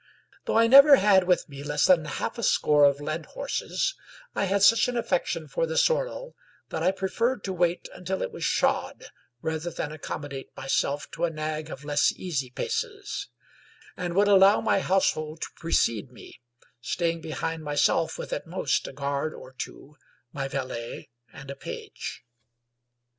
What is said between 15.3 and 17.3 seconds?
to precede me, staying